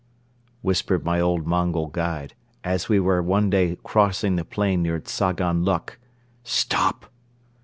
[0.63, 5.63] whispered my old Mongol guide, as we were one day crossing the plain near Tzagan
[5.63, 5.99] Luk.
[6.43, 7.05] "Stop!"